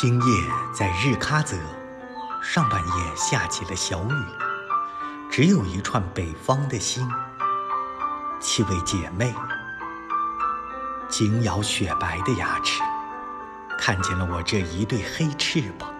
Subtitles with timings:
[0.00, 1.56] 今夜在日喀则，
[2.40, 4.24] 上半夜下起了小雨，
[5.28, 7.10] 只有一串北方的星。
[8.38, 9.34] 七位姐妹，
[11.08, 12.80] 紧咬雪白的牙齿，
[13.76, 15.92] 看见了我这一对黑翅膀。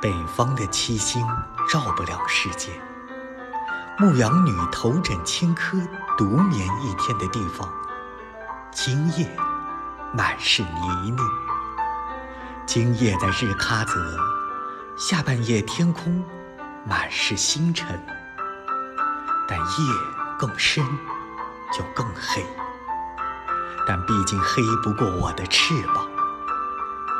[0.00, 1.22] 北方的七星
[1.68, 2.70] 照不了世界，
[3.98, 5.86] 牧羊女头枕青稞
[6.16, 7.70] 独眠一天的地方，
[8.72, 9.28] 今夜
[10.14, 11.45] 满是泥泞。
[12.66, 14.18] 今夜在日喀则，
[14.98, 16.22] 下半夜天空
[16.84, 17.86] 满是星辰，
[19.46, 19.66] 但夜
[20.36, 20.84] 更深，
[21.72, 22.44] 就更黑。
[23.86, 26.08] 但毕竟黑不过我的翅膀。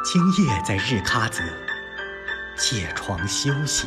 [0.05, 1.41] 今夜在日喀则。
[2.59, 3.87] 借床休息，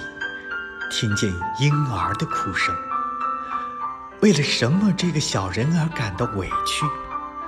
[0.89, 1.29] 听见
[1.59, 2.73] 婴儿的哭声。
[4.21, 6.85] 为了什么这个小人儿感到委屈？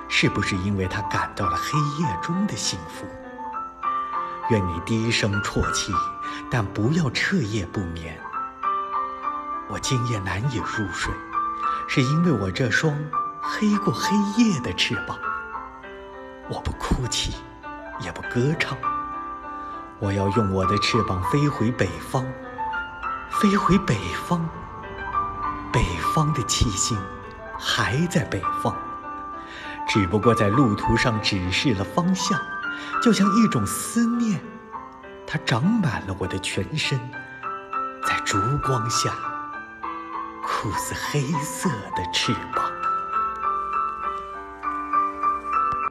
[0.10, 3.08] 是不是因为他感到了黑夜中的幸福？
[4.52, 5.94] 愿你低声啜泣，
[6.52, 8.20] 但不要彻夜不眠。
[9.70, 11.14] 我今夜难以入睡，
[11.88, 12.94] 是因为我这双
[13.42, 15.18] 黑过黑夜的翅膀。
[16.50, 17.34] 我不哭泣，
[18.02, 18.78] 也不歌唱。
[20.00, 22.26] 我要用我的翅膀飞回北方，
[23.30, 23.96] 飞回北
[24.28, 24.46] 方。
[25.72, 25.82] 北
[26.14, 26.98] 方的七星
[27.58, 28.76] 还在北方，
[29.88, 32.38] 只不过在路途上指示了方向，
[33.02, 34.42] 就像一种思念，
[35.28, 37.00] 它长满了我的全身，
[38.08, 39.14] 在烛光下，
[40.44, 42.71] 酷似黑色的翅膀。